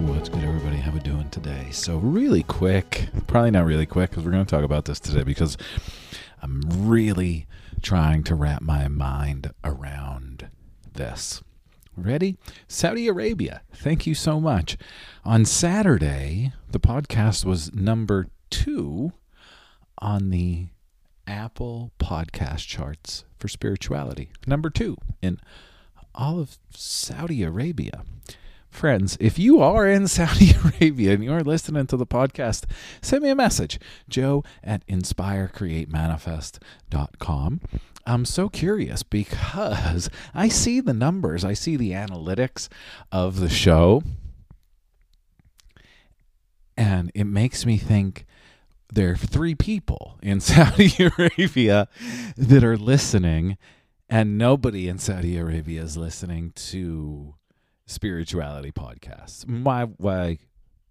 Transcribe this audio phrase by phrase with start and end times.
[0.00, 0.76] What's good, everybody?
[0.76, 1.68] How we doing today?
[1.72, 5.24] So, really quick, probably not really quick because we're going to talk about this today
[5.24, 5.58] because
[6.42, 7.46] I'm really
[7.82, 10.48] trying to wrap my mind around
[10.94, 11.42] this.
[11.98, 12.38] Ready?
[12.66, 13.60] Saudi Arabia.
[13.74, 14.78] Thank you so much.
[15.22, 19.12] On Saturday, the podcast was number two
[19.98, 20.68] on the
[21.26, 24.30] Apple podcast charts for spirituality.
[24.46, 25.38] Number two in
[26.14, 28.04] all of Saudi Arabia.
[28.70, 32.64] Friends, if you are in Saudi Arabia and you're listening to the podcast,
[33.02, 33.78] send me a message.
[34.08, 37.60] Joe at inspirecreatemanifest.com.
[38.06, 42.68] I'm so curious because I see the numbers, I see the analytics
[43.12, 44.02] of the show,
[46.76, 48.24] and it makes me think
[48.92, 51.88] there are three people in Saudi Arabia
[52.36, 53.58] that are listening,
[54.08, 57.34] and nobody in Saudi Arabia is listening to
[57.90, 59.48] spirituality podcasts.
[59.48, 60.38] Why why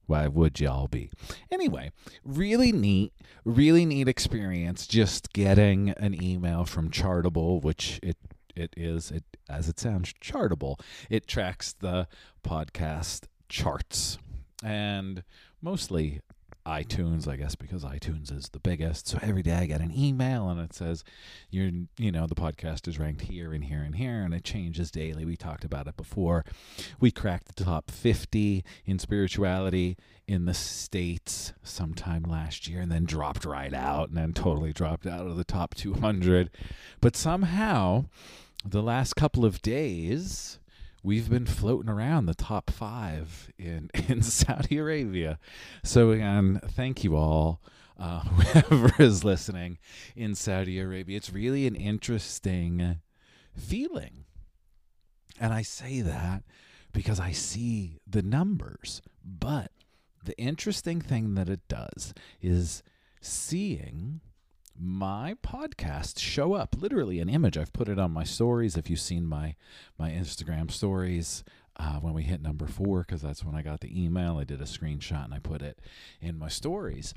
[0.05, 1.11] why would y'all be?
[1.51, 1.91] Anyway,
[2.23, 3.13] really neat,
[3.45, 8.17] really neat experience just getting an email from Chartable, which it
[8.55, 10.79] it is it as it sounds chartable.
[11.09, 12.07] It tracks the
[12.43, 14.17] podcast charts
[14.63, 15.23] and
[15.61, 16.21] mostly
[16.69, 19.07] iTunes, I guess, because iTunes is the biggest.
[19.07, 21.03] So every day I get an email and it says,
[21.49, 24.91] "You're, you know, the podcast is ranked here and here and here," and it changes
[24.91, 25.25] daily.
[25.25, 26.45] We talked about it before.
[26.99, 29.97] We cracked the top 50 in spirituality
[30.27, 35.07] in the states sometime last year, and then dropped right out, and then totally dropped
[35.07, 36.51] out of the top 200.
[37.01, 38.05] But somehow,
[38.63, 40.59] the last couple of days
[41.03, 45.39] we've been floating around the top five in, in Saudi Arabia.
[45.83, 47.61] So, again, thank you all,
[47.97, 49.77] uh, whoever is listening
[50.15, 51.17] in Saudi Arabia.
[51.17, 53.01] It's really an interesting
[53.55, 54.25] feeling.
[55.39, 56.43] And I say that
[56.91, 59.01] because I see the numbers.
[59.23, 59.71] But
[60.23, 62.83] the interesting thing that it does is
[63.21, 64.21] seeing
[64.79, 67.57] my podcast show up literally an image.
[67.57, 69.55] I've put it on my stories if you've seen my
[69.97, 71.43] my instagram stories
[71.77, 74.37] uh, when we hit number four because that's when i got the email.
[74.37, 75.79] I did a screenshot and i put it
[76.21, 77.13] in my stories.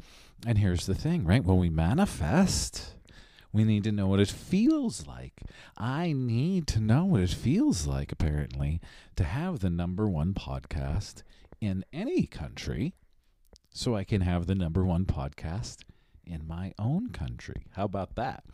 [0.46, 1.44] And here's the thing right?
[1.44, 2.94] When we manifest
[3.54, 5.42] we need to know what it feels like.
[5.76, 8.80] I need to know what it feels like apparently
[9.16, 11.22] to have the number one podcast
[11.60, 12.94] in any country
[13.70, 15.78] so i can have the number one podcast
[16.26, 17.66] in my own country.
[17.72, 18.44] How about that?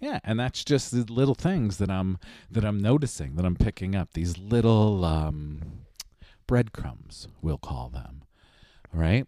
[0.00, 2.18] Yeah, and that's just the little things that I'm
[2.50, 4.12] that I'm noticing, that I'm picking up.
[4.12, 5.62] These little um,
[6.46, 8.22] breadcrumbs, we'll call them.
[8.92, 9.26] Right?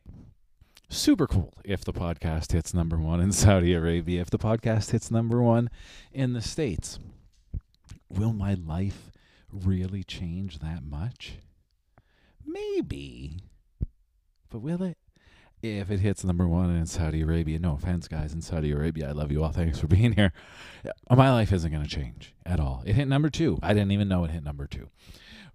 [0.89, 5.11] Super cool if the podcast hits number one in Saudi Arabia, if the podcast hits
[5.11, 5.71] number one
[6.13, 6.99] in the States.
[8.09, 9.13] Will my life
[9.53, 11.35] really change that much?
[12.45, 13.39] Maybe.
[14.51, 14.99] But will it?
[15.63, 19.13] If it hits number one in Saudi Arabia, no offense, guys in Saudi Arabia, I
[19.13, 19.53] love you all.
[19.53, 20.33] Thanks for being here.
[21.09, 22.83] Uh, my life isn't going to change at all.
[22.87, 23.59] It hit number two.
[23.63, 24.89] I didn't even know it hit number two,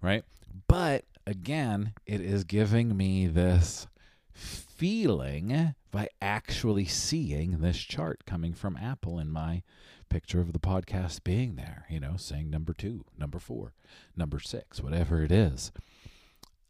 [0.00, 0.24] right?
[0.68, 3.86] But again, it is giving me this
[4.32, 9.62] feeling by actually seeing this chart coming from Apple in my
[10.08, 13.72] picture of the podcast being there, you know, saying number two, number four,
[14.16, 15.72] number six, whatever it is,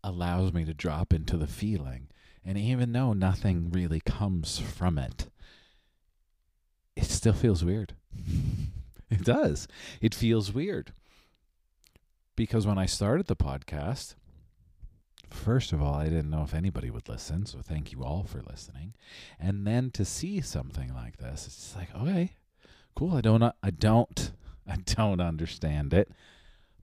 [0.02, 2.08] allows me to drop into the feeling
[2.46, 5.26] and even though nothing really comes from it,
[6.94, 7.94] it still feels weird.
[9.10, 9.66] it does.
[10.00, 10.92] It feels weird.
[12.36, 14.14] Because when I started the podcast,
[15.28, 18.42] first of all, I didn't know if anybody would listen, so thank you all for
[18.48, 18.94] listening.
[19.40, 22.34] And then to see something like this, it's like, okay,
[22.94, 23.16] cool.
[23.16, 24.30] I don't I don't
[24.68, 26.10] I don't understand it,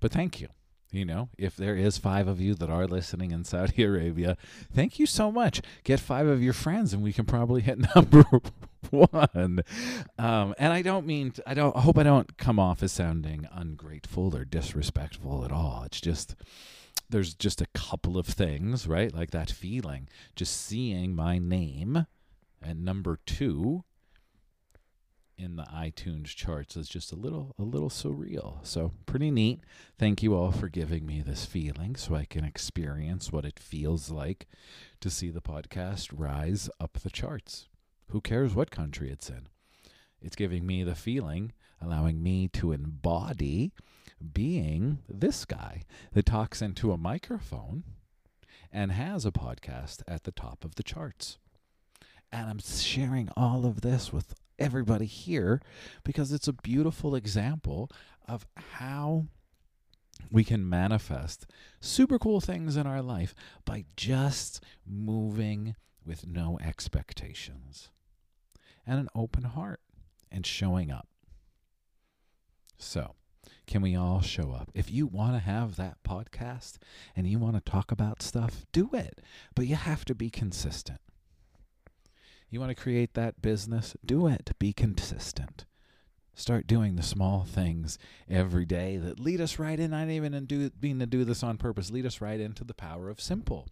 [0.02, 0.50] but thank you.
[0.94, 4.38] You know, if there is five of you that are listening in Saudi Arabia,
[4.72, 5.60] thank you so much.
[5.84, 8.24] Get five of your friends, and we can probably hit number
[8.92, 9.64] one.
[10.20, 12.92] Um, and I don't mean, to, I don't I hope I don't come off as
[12.92, 15.82] sounding ungrateful or disrespectful at all.
[15.88, 16.36] It's just
[17.10, 19.12] there's just a couple of things, right?
[19.12, 22.06] Like that feeling, just seeing my name
[22.62, 23.84] and number two
[25.38, 28.66] in the iTunes charts is just a little a little surreal.
[28.66, 29.62] So pretty neat.
[29.98, 34.10] Thank you all for giving me this feeling so I can experience what it feels
[34.10, 34.48] like
[35.02, 37.68] to see the podcast rise up the charts.
[38.10, 39.48] Who cares what country it's in?
[40.22, 41.52] It's giving me the feeling,
[41.82, 43.74] allowing me to embody
[44.34, 45.84] being this guy
[46.14, 47.84] that talks into a microphone
[48.72, 51.38] and has a podcast at the top of the charts.
[52.32, 55.62] And I'm sharing all of this with everybody here
[56.04, 57.90] because it's a beautiful example
[58.28, 59.26] of how
[60.32, 61.46] we can manifest
[61.80, 63.34] super cool things in our life
[63.66, 67.90] by just moving with no expectations
[68.86, 69.80] and an open heart
[70.32, 71.08] and showing up.
[72.78, 73.16] So,
[73.66, 74.72] can we all show up?
[74.74, 76.78] If you want to have that podcast
[77.16, 79.22] and you want to talk about stuff, do it.
[79.56, 81.00] But you have to be consistent.
[82.54, 83.96] You want to create that business?
[84.06, 84.52] Do it.
[84.60, 85.66] Be consistent.
[86.36, 87.98] Start doing the small things
[88.30, 89.92] every day that lead us right in.
[89.92, 92.76] I didn't even do, being to do this on purpose, lead us right into the
[92.76, 93.70] power of simple.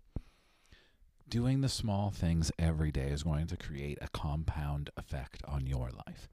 [1.29, 5.91] Doing the small things every day is going to create a compound effect on your
[6.07, 6.27] life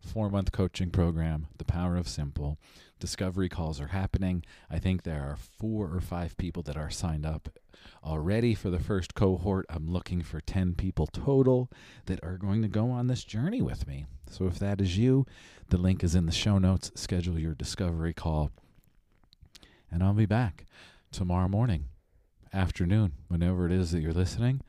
[0.00, 2.58] four month coaching program, The Power of Simple.
[2.98, 4.44] Discovery calls are happening.
[4.70, 7.50] I think there are four or five people that are signed up
[8.02, 9.66] already for the first cohort.
[9.68, 11.70] I'm looking for 10 people total
[12.06, 14.06] that are going to go on this journey with me.
[14.30, 15.26] So if that is you,
[15.68, 16.90] the link is in the show notes.
[16.94, 18.50] Schedule your discovery call.
[19.90, 20.64] And I'll be back
[21.12, 21.86] tomorrow morning,
[22.52, 24.62] afternoon, whenever it is that you're listening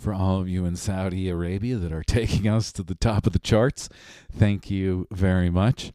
[0.00, 3.32] for all of you in Saudi Arabia that are taking us to the top of
[3.32, 3.88] the charts.
[4.32, 5.92] Thank you very much.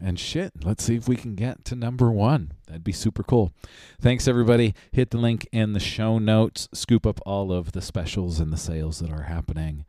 [0.00, 2.52] And shit, let's see if we can get to number one.
[2.66, 3.52] That'd be super cool.
[4.00, 4.74] Thanks, everybody.
[4.90, 8.56] Hit the link in the show notes, scoop up all of the specials and the
[8.56, 9.84] sales that are happening.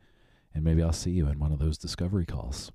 [0.54, 2.70] And maybe I'll see you in one of those discovery calls.